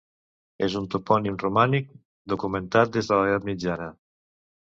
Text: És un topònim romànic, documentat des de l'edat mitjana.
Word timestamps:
És 0.67 0.75
un 0.79 0.87
topònim 0.93 1.35
romànic, 1.43 1.91
documentat 2.33 2.95
des 2.97 3.11
de 3.13 3.19
l'edat 3.21 3.47
mitjana. 3.53 3.93